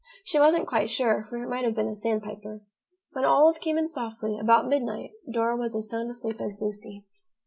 She 0.23 0.39
wasn't 0.39 0.65
quite 0.65 0.89
sure, 0.89 1.27
for 1.29 1.37
it 1.43 1.47
might 1.47 1.63
have 1.63 1.75
been 1.75 1.87
a 1.89 1.95
sandpiper. 1.95 2.61
When 3.11 3.23
Olive 3.23 3.59
came 3.61 3.77
in 3.77 3.87
softly, 3.87 4.35
about 4.39 4.67
midnight, 4.67 5.11
Dora 5.31 5.55
was 5.55 5.75
as 5.75 5.91
sound 5.91 6.09
asleep 6.09 6.41
as 6.41 6.57
Lucy. 6.59 7.05